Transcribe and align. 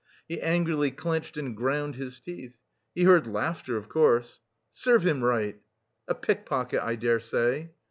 He 0.27 0.41
angrily 0.41 0.89
clenched 0.89 1.37
and 1.37 1.55
ground 1.55 1.95
his 1.95 2.19
teeth. 2.19 2.57
He 2.95 3.03
heard 3.03 3.27
laughter, 3.27 3.77
of 3.77 3.87
course. 3.87 4.39
"Serves 4.73 5.05
him 5.05 5.23
right!" 5.23 5.61
"A 6.07 6.15
pickpocket 6.15 6.81
I 6.81 6.95
dare 6.95 7.19
say." 7.19 7.69